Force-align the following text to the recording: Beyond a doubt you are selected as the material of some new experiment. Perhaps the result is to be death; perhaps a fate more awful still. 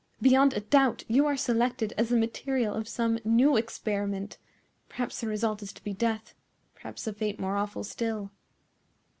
Beyond 0.19 0.53
a 0.55 0.61
doubt 0.61 1.03
you 1.07 1.27
are 1.27 1.37
selected 1.37 1.93
as 1.95 2.09
the 2.09 2.15
material 2.17 2.73
of 2.73 2.87
some 2.87 3.19
new 3.23 3.55
experiment. 3.55 4.39
Perhaps 4.89 5.21
the 5.21 5.27
result 5.27 5.61
is 5.61 5.71
to 5.73 5.83
be 5.83 5.93
death; 5.93 6.33
perhaps 6.73 7.05
a 7.05 7.13
fate 7.13 7.39
more 7.39 7.55
awful 7.55 7.83
still. 7.83 8.31